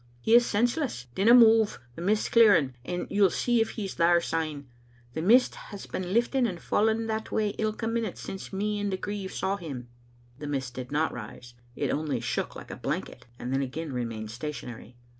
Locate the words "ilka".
7.59-7.85